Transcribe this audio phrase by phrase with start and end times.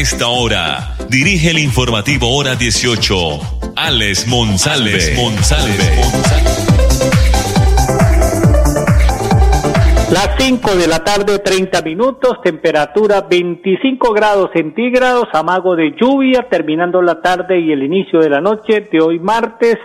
[0.00, 5.16] Esta hora, dirige el informativo Hora 18, Alex Monsalve.
[10.12, 17.02] Las 5 de la tarde, 30 minutos, temperatura 25 grados centígrados, amago de lluvia, terminando
[17.02, 19.78] la tarde y el inicio de la noche de hoy martes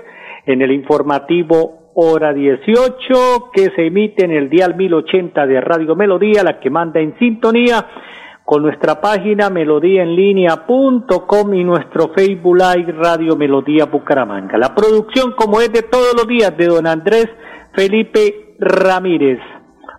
[0.45, 6.43] en el informativo hora 18 que se emite en el dial 1080 de Radio Melodía,
[6.43, 7.87] la que manda en sintonía
[8.45, 14.57] con nuestra página melodíaenlínea.com y nuestro Facebook Live Radio Melodía Bucaramanga.
[14.57, 17.29] La producción, como es de todos los días, de don Andrés
[17.73, 19.39] Felipe Ramírez.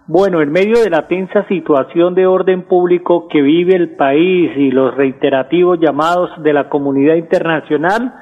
[0.06, 4.70] Bueno, en medio de la tensa situación de orden público que vive el país y
[4.70, 8.14] los reiterativos llamados de la comunidad internacional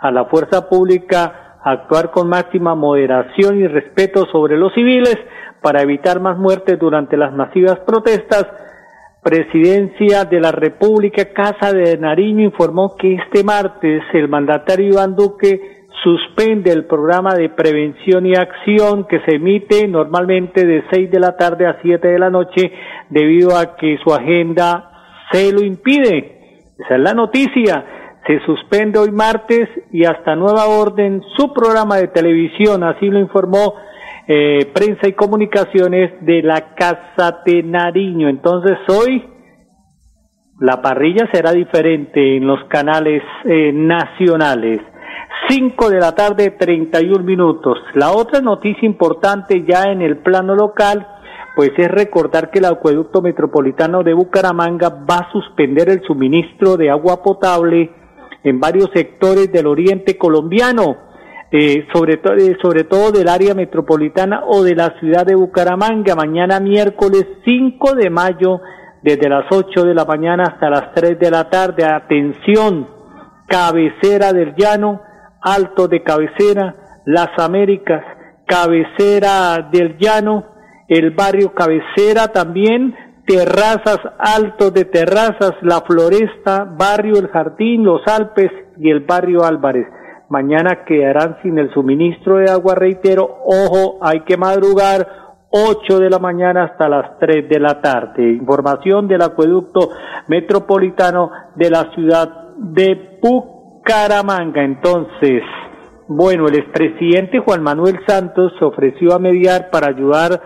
[0.00, 5.16] a la fuerza pública a actuar con máxima moderación y respeto sobre los civiles
[5.62, 8.46] para evitar más muertes durante las masivas protestas,
[9.28, 15.84] Presidencia de la República Casa de Nariño informó que este martes el mandatario Iván Duque
[16.02, 21.36] suspende el programa de prevención y acción que se emite normalmente de 6 de la
[21.36, 22.72] tarde a 7 de la noche
[23.10, 24.92] debido a que su agenda
[25.30, 26.64] se lo impide.
[26.78, 27.84] Esa es la noticia.
[28.26, 33.74] Se suspende hoy martes y hasta nueva orden su programa de televisión, así lo informó
[34.28, 38.28] eh, Prensa y Comunicaciones de la Casa de Nariño.
[38.28, 39.24] Entonces hoy
[40.60, 44.80] la parrilla será diferente en los canales eh, nacionales.
[45.48, 47.78] 5 de la tarde, 31 minutos.
[47.94, 51.06] La otra noticia importante ya en el plano local,
[51.56, 56.90] pues es recordar que el acueducto metropolitano de Bucaramanga va a suspender el suministro de
[56.90, 57.90] agua potable
[58.44, 61.07] en varios sectores del oriente colombiano,
[61.50, 66.60] eh, sobre, eh, sobre todo del área metropolitana o de la ciudad de Bucaramanga, mañana
[66.60, 68.60] miércoles 5 de mayo,
[69.02, 71.84] desde las 8 de la mañana hasta las 3 de la tarde.
[71.84, 72.86] Atención,
[73.46, 75.00] cabecera del llano,
[75.40, 76.74] Alto de Cabecera,
[77.06, 78.04] Las Américas,
[78.46, 80.44] Cabecera del Llano,
[80.88, 82.94] el barrio Cabecera también,
[83.26, 89.86] Terrazas, Alto de Terrazas, La Floresta, Barrio El Jardín, Los Alpes y el barrio Álvarez.
[90.28, 95.06] Mañana quedarán sin el suministro de agua, reitero, ojo, hay que madrugar
[95.50, 98.32] 8 de la mañana hasta las 3 de la tarde.
[98.32, 99.88] Información del acueducto
[100.26, 102.28] metropolitano de la ciudad
[102.58, 104.62] de Puc Caramanga.
[104.62, 105.42] Entonces,
[106.08, 110.38] bueno, el expresidente Juan Manuel Santos se ofreció a mediar para ayudar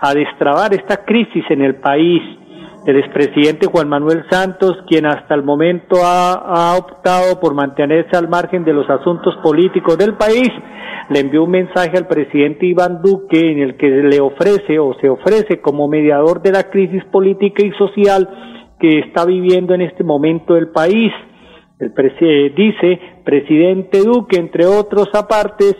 [0.00, 2.39] a destrabar esta crisis en el país.
[2.86, 8.28] El expresidente Juan Manuel Santos, quien hasta el momento ha, ha, optado por mantenerse al
[8.28, 10.48] margen de los asuntos políticos del país,
[11.10, 15.10] le envió un mensaje al presidente Iván Duque en el que le ofrece o se
[15.10, 18.28] ofrece como mediador de la crisis política y social
[18.78, 21.12] que está viviendo en este momento el país.
[21.78, 21.92] El
[22.54, 25.76] dice, presidente Duque, entre otros apartes,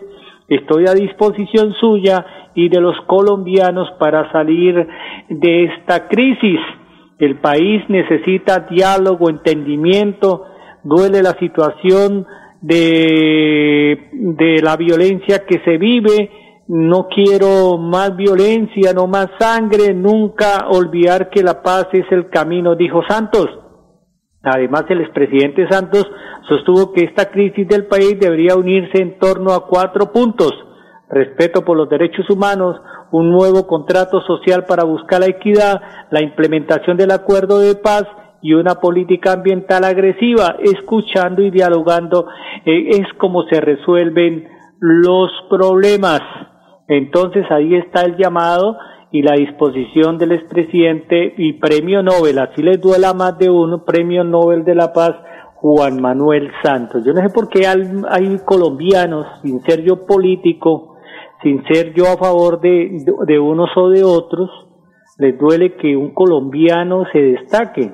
[0.48, 4.86] estoy a disposición suya y de los colombianos para salir
[5.28, 6.60] de esta crisis.
[7.20, 10.46] El país necesita diálogo, entendimiento,
[10.82, 12.26] duele la situación
[12.62, 16.30] de, de la violencia que se vive,
[16.66, 22.74] no quiero más violencia, no más sangre, nunca olvidar que la paz es el camino,
[22.74, 23.48] dijo Santos.
[24.42, 26.06] Además, el expresidente Santos
[26.48, 30.52] sostuvo que esta crisis del país debería unirse en torno a cuatro puntos.
[31.10, 35.80] Respeto por los derechos humanos, un nuevo contrato social para buscar la equidad,
[36.10, 38.04] la implementación del acuerdo de paz
[38.42, 42.26] y una política ambiental agresiva, escuchando y dialogando
[42.64, 44.48] eh, es como se resuelven
[44.78, 46.20] los problemas.
[46.88, 48.76] Entonces ahí está el llamado
[49.12, 54.22] y la disposición del expresidente y premio Nobel, así les duela más de uno, premio
[54.24, 55.16] Nobel de la Paz,
[55.56, 57.04] Juan Manuel Santos.
[57.04, 60.89] Yo no sé por qué hay, colombianos, sin ser yo político,
[61.42, 64.50] sin ser yo a favor de, de, unos o de otros,
[65.18, 67.92] les duele que un colombiano se destaque.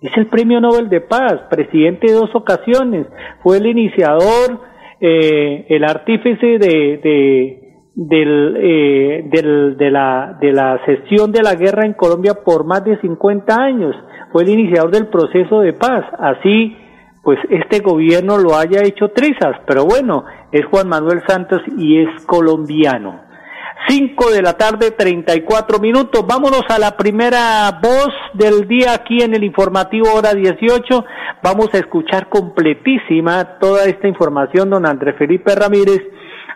[0.00, 3.06] Es el premio Nobel de Paz, presidente de dos ocasiones,
[3.42, 4.60] fue el iniciador,
[5.00, 7.62] eh, el artífice de, de
[7.94, 12.84] del, eh, del, de, la, de la cesión de la guerra en Colombia por más
[12.84, 13.94] de 50 años.
[14.32, 16.04] Fue el iniciador del proceso de paz.
[16.18, 16.74] Así,
[17.22, 22.24] pues este gobierno lo haya hecho trizas, pero bueno, es Juan Manuel Santos y es
[22.26, 23.20] colombiano.
[23.88, 26.24] 5 de la tarde, 34 minutos.
[26.26, 31.04] Vámonos a la primera voz del día aquí en el informativo hora 18.
[31.42, 36.02] Vamos a escuchar completísima toda esta información, don Andrés Felipe Ramírez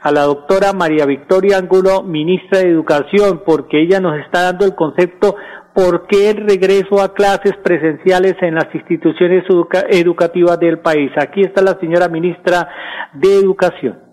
[0.03, 4.77] a la doctora María Victoria Angulo, ministra de Educación, porque ella nos está dando el
[4.77, 5.35] concepto
[5.76, 9.44] por qué el regreso a clases presenciales en las instituciones
[9.90, 11.11] educativas del país.
[11.19, 12.67] Aquí está la señora ministra
[13.12, 14.06] de Educación.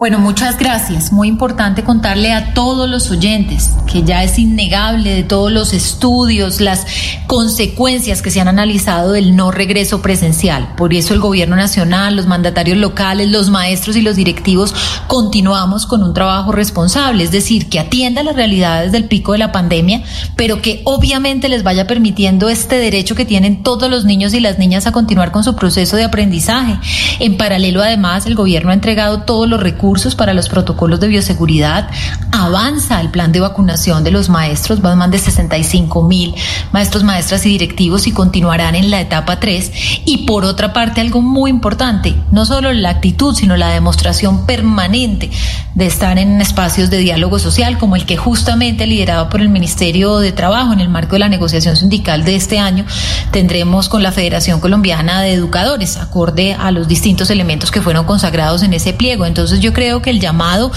[0.00, 1.10] Bueno, muchas gracias.
[1.10, 6.60] Muy importante contarle a todos los oyentes que ya es innegable de todos los estudios,
[6.60, 6.86] las
[7.26, 10.76] consecuencias que se han analizado del no regreso presencial.
[10.76, 14.72] Por eso el gobierno nacional, los mandatarios locales, los maestros y los directivos
[15.08, 19.50] continuamos con un trabajo responsable, es decir, que atienda las realidades del pico de la
[19.50, 20.04] pandemia,
[20.36, 24.60] pero que obviamente les vaya permitiendo este derecho que tienen todos los niños y las
[24.60, 26.78] niñas a continuar con su proceso de aprendizaje.
[27.18, 31.88] En paralelo, además, el gobierno ha entregado todos los recursos para los protocolos de bioseguridad,
[32.30, 36.34] avanza el plan de vacunación de los maestros, van más de 65 mil
[36.72, 39.72] maestros, maestras y directivos y continuarán en la etapa 3.
[40.04, 45.30] Y por otra parte, algo muy importante, no solo la actitud, sino la demostración permanente
[45.74, 50.18] de estar en espacios de diálogo social como el que justamente liderado por el Ministerio
[50.18, 52.84] de Trabajo en el marco de la negociación sindical de este año,
[53.30, 58.62] tendremos con la Federación Colombiana de Educadores, acorde a los distintos elementos que fueron consagrados
[58.62, 59.24] en ese pliego.
[59.24, 60.72] Entonces yo creo que el llamado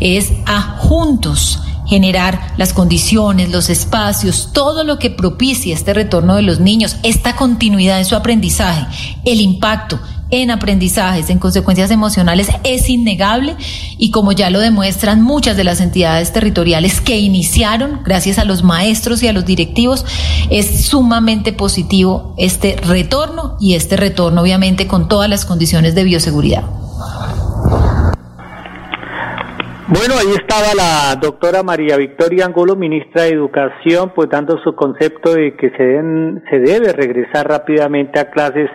[0.00, 6.42] es a juntos generar las condiciones, los espacios, todo lo que propicie este retorno de
[6.42, 8.86] los niños, esta continuidad en su aprendizaje,
[9.26, 10.00] el impacto
[10.30, 13.56] en aprendizajes, en consecuencias emocionales, es innegable
[13.98, 18.62] y como ya lo demuestran muchas de las entidades territoriales que iniciaron, gracias a los
[18.64, 20.06] maestros y a los directivos,
[20.48, 26.85] es sumamente positivo este retorno y este retorno obviamente con todas las condiciones de bioseguridad.
[29.88, 35.32] Bueno, ahí estaba la doctora María Victoria Angulo, ministra de Educación, pues dando su concepto
[35.32, 36.02] de que se,
[36.50, 38.68] se debe regresar rápidamente a clases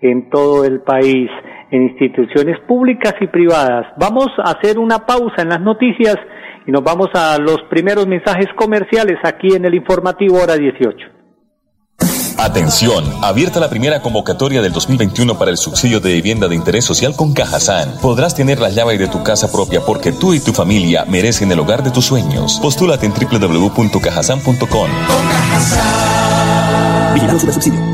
[0.00, 1.28] en todo el país,
[1.70, 3.88] en instituciones públicas y privadas.
[3.98, 6.16] Vamos a hacer una pausa en las noticias
[6.66, 11.13] y nos vamos a los primeros mensajes comerciales aquí en el informativo hora 18.
[12.38, 17.14] Atención, abierta la primera convocatoria del 2021 para el subsidio de vivienda de interés social
[17.14, 17.96] con Cajazán.
[18.00, 21.60] Podrás tener la llave de tu casa propia porque tú y tu familia merecen el
[21.60, 22.58] hogar de tus sueños.
[22.60, 24.90] Postúlate en www.cajazán.com.
[27.14, 27.93] Vigilando subsidio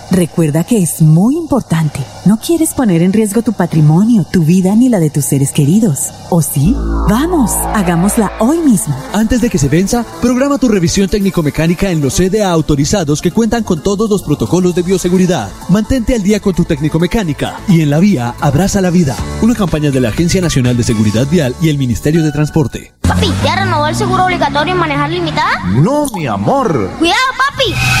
[0.11, 2.01] Recuerda que es muy importante.
[2.25, 6.09] No quieres poner en riesgo tu patrimonio, tu vida ni la de tus seres queridos.
[6.29, 6.75] ¿O sí?
[7.07, 8.93] Vamos, hagámosla hoy mismo.
[9.13, 13.63] Antes de que se venza, programa tu revisión técnico-mecánica en los CDA autorizados que cuentan
[13.63, 15.49] con todos los protocolos de bioseguridad.
[15.69, 19.15] Mantente al día con tu técnico-mecánica y en la vía abraza la vida.
[19.41, 22.93] Una campaña de la Agencia Nacional de Seguridad Vial y el Ministerio de Transporte.
[22.99, 25.51] Papi, ¿ya renovó el seguro obligatorio en manejar limitada?
[25.67, 26.91] No, mi amor.
[26.99, 28.00] Cuidado, papi.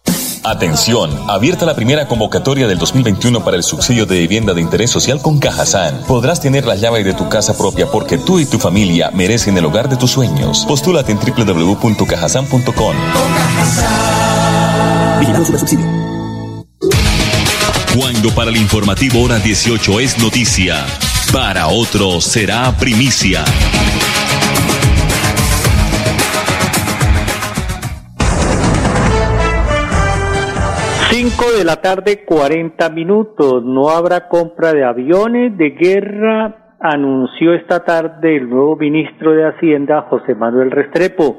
[0.43, 5.21] Atención, abierta la primera convocatoria del 2021 para el subsidio de vivienda de interés social
[5.21, 6.03] con Cajazán.
[6.07, 9.65] Podrás tener la llave de tu casa propia porque tú y tu familia merecen el
[9.65, 10.65] hogar de tus sueños.
[10.67, 12.95] Postúlate en www.cajazán.com.
[15.45, 15.85] Sobre subsidio.
[17.97, 20.85] Cuando para el informativo hora 18 es noticia,
[21.33, 23.43] para otro será primicia.
[31.13, 33.65] 5 de la tarde, 40 minutos.
[33.65, 40.03] No habrá compra de aviones de guerra, anunció esta tarde el nuevo ministro de Hacienda,
[40.03, 41.35] José Manuel Restrepo.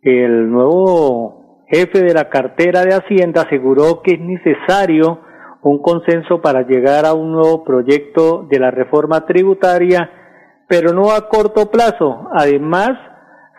[0.00, 5.22] El nuevo jefe de la cartera de Hacienda aseguró que es necesario
[5.62, 10.08] un consenso para llegar a un nuevo proyecto de la reforma tributaria,
[10.68, 12.28] pero no a corto plazo.
[12.32, 12.90] Además,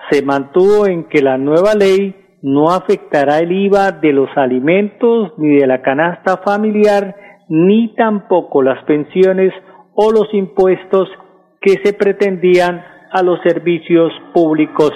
[0.09, 5.57] se mantuvo en que la nueva ley no afectará el IVA de los alimentos ni
[5.57, 7.15] de la canasta familiar,
[7.49, 9.53] ni tampoco las pensiones
[9.93, 11.09] o los impuestos
[11.61, 14.91] que se pretendían a los servicios públicos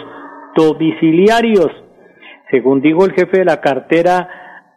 [0.55, 1.71] domiciliarios.
[2.51, 4.29] Según dijo el jefe de la cartera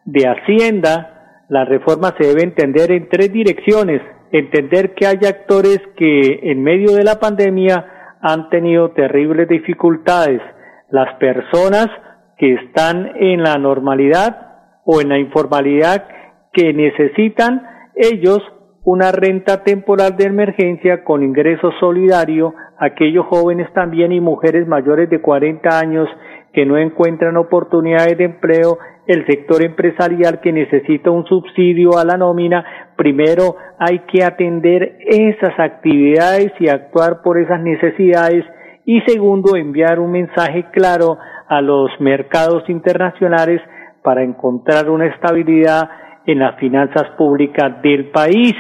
[0.04, 4.02] de Hacienda, la reforma se debe entender en tres direcciones.
[4.32, 10.40] Entender que hay actores que en medio de la pandemia han tenido terribles dificultades.
[10.90, 11.86] Las personas
[12.38, 14.46] que están en la normalidad
[14.84, 16.06] o en la informalidad
[16.52, 17.62] que necesitan
[17.94, 18.40] ellos
[18.84, 25.20] una renta temporal de emergencia con ingreso solidario, aquellos jóvenes también y mujeres mayores de
[25.20, 26.08] 40 años
[26.52, 32.16] que no encuentran oportunidades de empleo, el sector empresarial que necesita un subsidio a la
[32.16, 32.64] nómina,
[32.96, 38.44] primero hay que atender esas actividades y actuar por esas necesidades
[38.84, 43.60] y segundo enviar un mensaje claro a los mercados internacionales
[44.02, 45.88] para encontrar una estabilidad
[46.26, 48.54] en las finanzas públicas del país.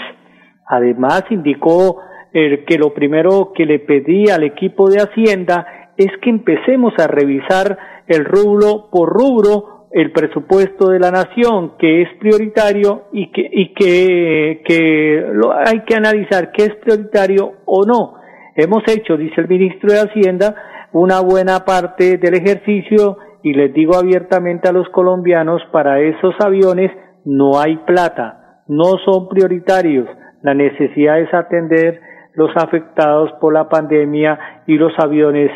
[0.66, 2.00] Además, indicó
[2.32, 5.66] eh, que lo primero que le pedí al equipo de Hacienda
[5.96, 12.02] es que empecemos a revisar el rubro por rubro el presupuesto de la nación, que
[12.02, 17.86] es prioritario y que, y que, que lo, hay que analizar qué es prioritario o
[17.86, 18.14] no.
[18.54, 20.54] Hemos hecho, dice el ministro de Hacienda,
[21.00, 26.90] una buena parte del ejercicio y les digo abiertamente a los colombianos, para esos aviones
[27.24, 30.08] no hay plata, no son prioritarios.
[30.42, 32.00] La necesidad es atender
[32.34, 35.50] los afectados por la pandemia y los aviones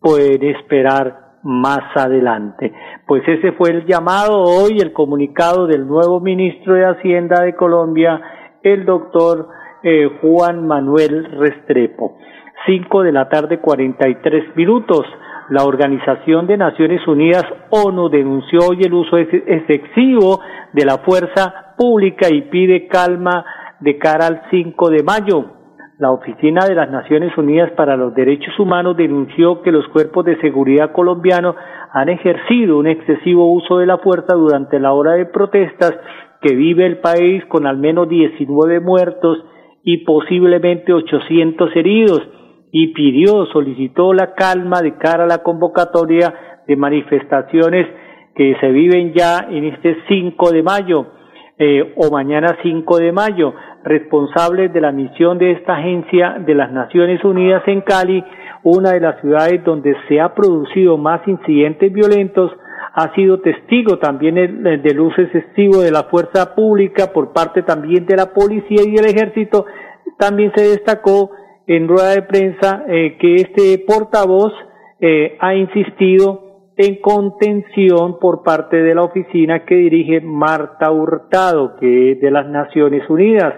[0.00, 2.72] pueden esperar más adelante.
[3.06, 8.20] Pues ese fue el llamado hoy, el comunicado del nuevo ministro de Hacienda de Colombia,
[8.62, 9.48] el doctor
[9.84, 12.16] eh, Juan Manuel Restrepo.
[12.66, 15.04] 5 de la tarde 43 minutos.
[15.50, 20.40] La Organización de Naciones Unidas ONU denunció hoy el uso excesivo
[20.72, 23.44] de la fuerza pública y pide calma
[23.80, 25.44] de cara al 5 de mayo.
[25.98, 30.40] La Oficina de las Naciones Unidas para los Derechos Humanos denunció que los cuerpos de
[30.40, 31.56] seguridad colombianos
[31.92, 35.92] han ejercido un excesivo uso de la fuerza durante la hora de protestas
[36.40, 39.44] que vive el país con al menos 19 muertos
[39.84, 42.22] y posiblemente 800 heridos
[42.72, 46.34] y pidió, solicitó la calma de cara a la convocatoria
[46.66, 47.86] de manifestaciones
[48.34, 51.06] que se viven ya en este 5 de mayo
[51.56, 53.54] eh, o mañana 5 de mayo.
[53.84, 58.24] Responsables de la misión de esta agencia de las Naciones Unidas en Cali,
[58.64, 62.50] una de las ciudades donde se ha producido más incidentes violentos,
[62.96, 68.16] ha sido testigo también del uso excesivo de la fuerza pública por parte también de
[68.16, 69.66] la policía y del ejército.
[70.16, 71.32] También se destacó
[71.66, 74.52] en rueda de prensa eh, que este portavoz
[75.00, 76.44] eh, ha insistido
[76.76, 82.46] en contención por parte de la oficina que dirige Marta Hurtado, que es de las
[82.46, 83.54] Naciones Unidas.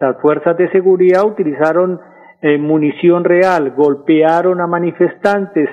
[0.00, 2.00] Las fuerzas de seguridad utilizaron
[2.40, 5.68] eh, munición real, golpearon a manifestantes,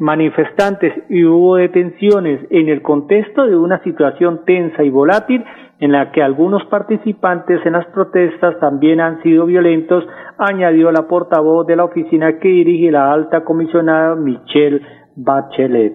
[0.00, 5.44] manifestantes y hubo detenciones en el contexto de una situación tensa y volátil
[5.78, 10.04] en la que algunos participantes en las protestas también han sido violentos,
[10.38, 14.80] añadió la portavoz de la oficina que dirige la alta comisionada Michelle
[15.16, 15.94] Bachelet.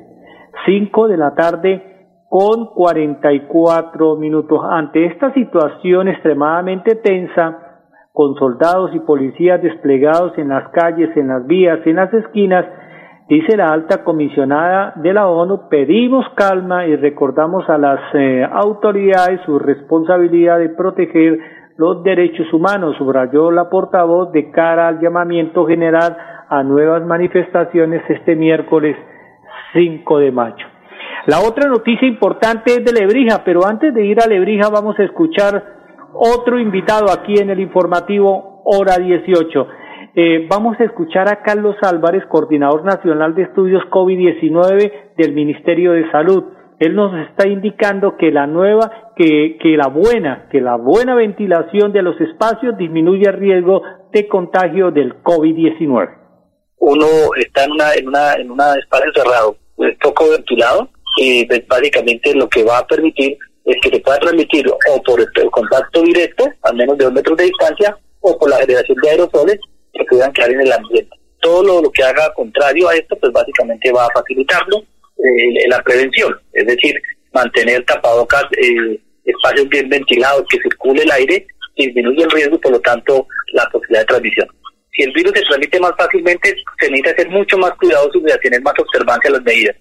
[0.66, 1.84] Cinco de la tarde
[2.30, 4.60] con 44 minutos.
[4.70, 7.60] Ante esta situación extremadamente tensa,
[8.12, 12.66] con soldados y policías desplegados en las calles, en las vías, en las esquinas,
[13.28, 19.42] dice la alta comisionada de la ONU, pedimos calma y recordamos a las eh, autoridades
[19.46, 21.40] su responsabilidad de proteger
[21.78, 26.16] los derechos humanos, subrayó la portavoz de cara al llamamiento general
[26.48, 28.96] a nuevas manifestaciones este miércoles
[29.74, 30.66] 5 de mayo.
[31.26, 35.04] La otra noticia importante es de Lebrija, pero antes de ir a Lebrija vamos a
[35.04, 35.64] escuchar
[36.14, 39.68] otro invitado aquí en el informativo Hora 18.
[40.18, 46.10] Eh, vamos a escuchar a Carlos Álvarez, coordinador nacional de estudios COVID-19 del Ministerio de
[46.10, 46.46] Salud.
[46.80, 51.92] Él nos está indicando que la nueva, que, que la buena, que la buena ventilación
[51.92, 53.82] de los espacios disminuye el riesgo
[54.14, 56.18] de contagio del COVID-19.
[56.78, 59.58] Uno está en una, en una, en un espacio cerrado,
[60.02, 64.66] poco ventilado, y pues, básicamente lo que va a permitir es que se pueda transmitir
[64.70, 68.58] o por el contacto directo, al menos de dos metros de distancia, o por la
[68.58, 69.60] generación de aerosoles
[69.96, 71.10] que puedan quedar en el ambiente.
[71.42, 76.36] Todo lo, que haga contrario a esto, pues básicamente va a facilitarlo eh, la prevención,
[76.54, 76.96] es decir,
[77.34, 82.72] mantener tapabocas, eh, espacios bien ventilados, que circule el aire, disminuye el riesgo y por
[82.72, 84.48] lo tanto la posibilidad de transmisión.
[84.92, 88.62] Si el virus se transmite más fácilmente, se necesita ser mucho más cuidadoso y tener
[88.62, 89.76] más observancia a las medidas.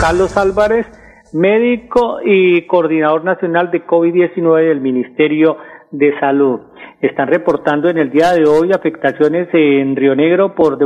[0.00, 0.86] Carlos Álvarez,
[1.32, 5.56] médico y coordinador nacional de COVID-19 del Ministerio
[5.90, 6.60] de Salud.
[7.00, 10.78] Están reportando en el día de hoy afectaciones en Río Negro por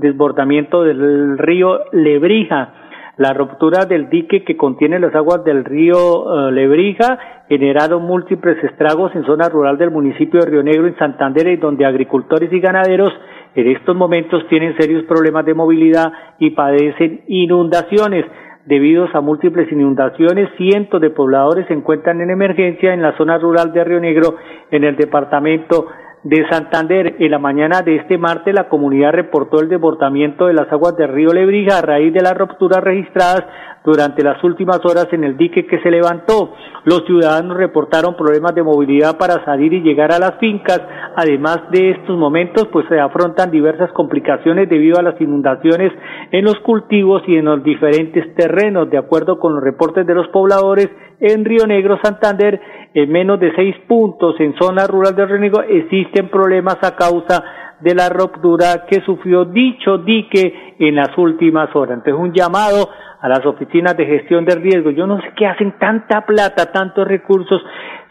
[0.00, 2.74] desbordamiento del río Lebrija.
[3.18, 9.14] La ruptura del dique que contiene las aguas del río eh, Lebrija generaron múltiples estragos
[9.14, 13.12] en zona rural del municipio de Río Negro en Santander, y donde agricultores y ganaderos
[13.54, 18.24] en estos momentos tienen serios problemas de movilidad y padecen inundaciones.
[18.66, 23.72] Debido a múltiples inundaciones, cientos de pobladores se encuentran en emergencia en la zona rural
[23.72, 24.36] de Río Negro,
[24.70, 25.86] en el departamento
[26.22, 27.16] de Santander.
[27.18, 31.12] En la mañana de este martes, la comunidad reportó el desbordamiento de las aguas del
[31.12, 33.44] río Lebrija a raíz de las rupturas registradas
[33.84, 36.52] durante las últimas horas en el dique que se levantó.
[36.84, 40.80] Los ciudadanos reportaron problemas de movilidad para salir y llegar a las fincas.
[41.16, 45.92] Además de estos momentos, pues se afrontan diversas complicaciones debido a las inundaciones
[46.30, 48.90] en los cultivos y en los diferentes terrenos.
[48.90, 50.88] De acuerdo con los reportes de los pobladores,
[51.20, 52.60] en Río Negro, Santander,
[52.94, 57.44] en menos de seis puntos en zona rural de Río Negro existen problemas a causa
[57.80, 61.98] de la ruptura que sufrió dicho dique en las últimas horas.
[61.98, 62.88] Entonces, un llamado
[63.20, 64.90] a las oficinas de gestión de riesgo.
[64.90, 67.62] Yo no sé qué hacen tanta plata, tantos recursos,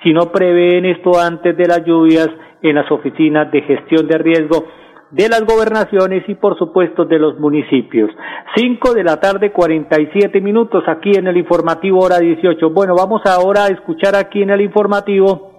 [0.03, 2.29] si no prevén esto antes de las lluvias
[2.61, 4.65] en las oficinas de gestión de riesgo
[5.11, 8.11] de las gobernaciones y por supuesto de los municipios.
[8.55, 12.69] Cinco de la tarde, cuarenta y siete minutos aquí en el informativo hora dieciocho.
[12.69, 15.49] Bueno, vamos ahora a escuchar aquí en el informativo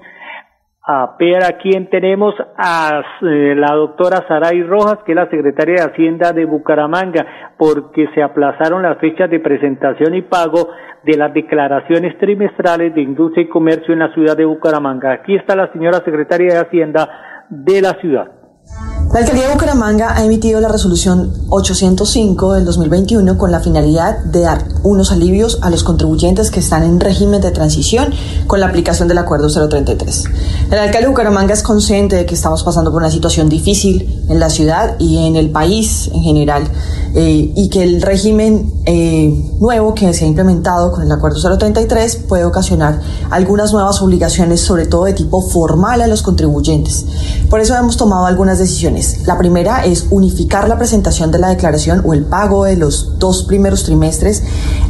[0.83, 5.75] a ver a quién tenemos a eh, la doctora Saray Rojas, que es la secretaria
[5.75, 10.71] de Hacienda de Bucaramanga, porque se aplazaron las fechas de presentación y pago
[11.05, 15.13] de las declaraciones trimestrales de industria y comercio en la ciudad de Bucaramanga.
[15.13, 17.09] Aquí está la señora secretaria de Hacienda
[17.51, 18.33] de la ciudad.
[19.13, 24.43] La alcaldía de Bucaramanga ha emitido la resolución 805 del 2021 con la finalidad de
[24.43, 28.15] dar unos alivios a los contribuyentes que están en régimen de transición
[28.47, 30.25] con la aplicación del acuerdo 033.
[30.71, 34.39] El alcalde de Bucaramanga es consciente de que estamos pasando por una situación difícil en
[34.39, 36.63] la ciudad y en el país en general
[37.17, 42.15] eh, y que el régimen eh, nuevo que se ha implementado con el acuerdo 033
[42.29, 47.07] puede ocasionar algunas nuevas obligaciones, sobre todo de tipo formal a los contribuyentes.
[47.51, 49.00] Por eso hemos tomado algunas decisiones.
[49.27, 53.45] La primera es unificar la presentación de la declaración o el pago de los dos
[53.45, 54.43] primeros trimestres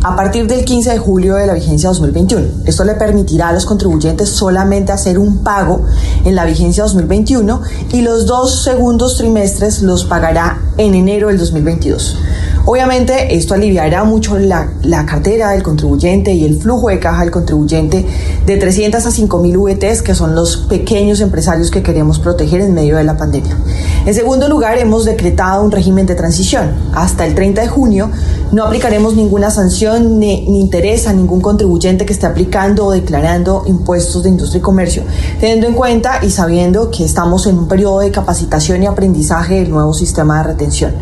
[0.02, 2.64] a partir del 15 de julio de la vigencia 2021.
[2.64, 5.84] Esto le permitirá a los contribuyentes solamente hacer un pago
[6.24, 7.60] en la vigencia 2021
[7.92, 12.16] y los dos segundos trimestres los pagará en enero del 2022.
[12.66, 17.30] Obviamente esto aliviará mucho la, la, cartera del contribuyente y el flujo de caja del
[17.30, 18.06] contribuyente
[18.46, 22.74] de 300 a 5 mil VTs, que son los pequeños empresarios que queremos proteger en
[22.74, 23.56] medio de la pandemia.
[24.06, 26.70] En segundo lugar, hemos decretado un régimen de transición.
[26.94, 28.10] Hasta el 30 de junio,
[28.52, 34.24] No aplicaremos ninguna sanción ni, interés a ningún contribuyente que esté aplicando o declarando impuestos
[34.24, 35.04] de industria y comercio,
[35.38, 39.70] teniendo en cuenta y sabiendo que estamos en un periodo de capacitación y aprendizaje del
[39.70, 40.94] nuevo sistema de retención.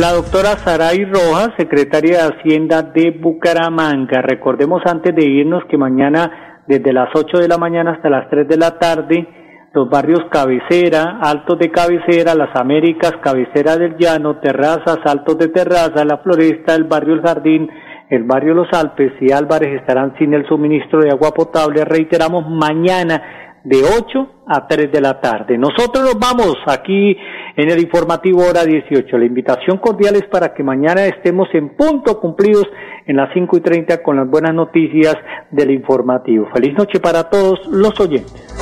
[0.00, 4.22] La doctora Saray Rojas, secretaria de Hacienda de Bucaramanga.
[4.22, 8.48] Recordemos antes de irnos que mañana desde las 8 de la mañana hasta las 3
[8.48, 9.28] de la tarde
[9.74, 16.04] los barrios Cabecera, Altos de Cabecera, Las Américas, Cabecera del Llano, Terrazas, Altos de Terraza,
[16.04, 17.70] La Floresta, el barrio El Jardín,
[18.10, 21.84] el barrio Los Alpes y Álvarez estarán sin el suministro de agua potable.
[21.86, 23.22] Reiteramos, mañana
[23.64, 25.56] de 8 a 3 de la tarde.
[25.56, 27.16] Nosotros nos vamos aquí
[27.56, 29.18] en el informativo hora 18.
[29.18, 32.66] La invitación cordial es para que mañana estemos en punto cumplidos
[33.06, 35.16] en las 5 y 30 con las buenas noticias
[35.50, 36.48] del informativo.
[36.54, 38.61] Feliz noche para todos los oyentes.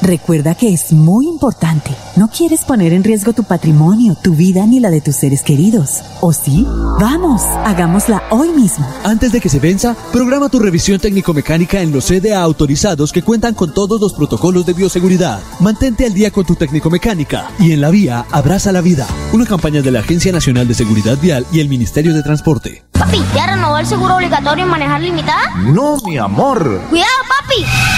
[0.00, 1.90] Recuerda que es muy importante.
[2.16, 6.02] No quieres poner en riesgo tu patrimonio, tu vida ni la de tus seres queridos.
[6.20, 6.66] ¿O sí?
[7.00, 8.86] Vamos, hagámosla hoy mismo.
[9.04, 13.54] Antes de que se venza, programa tu revisión técnico-mecánica en los CDA autorizados que cuentan
[13.54, 15.40] con todos los protocolos de bioseguridad.
[15.60, 19.06] Mantente al día con tu técnico-mecánica y en la vía abraza la vida.
[19.32, 22.84] Una campaña de la Agencia Nacional de Seguridad Vial y el Ministerio de Transporte.
[22.92, 25.54] Papi, ¿ya renovó el seguro obligatorio en manejar limitada?
[25.56, 26.80] No, mi amor.
[26.88, 27.97] Cuidado, papi.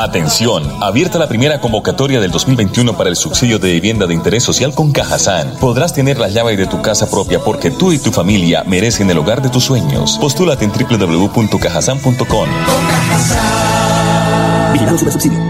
[0.00, 4.74] Atención, abierta la primera convocatoria del 2021 para el subsidio de vivienda de interés social
[4.74, 5.56] con Cajazán.
[5.60, 9.18] Podrás tener la llave de tu casa propia porque tú y tu familia merecen el
[9.18, 10.16] hogar de tus sueños.
[10.18, 12.48] Postúlate en www.cajazán.com.
[14.72, 15.49] Vigilado subsidio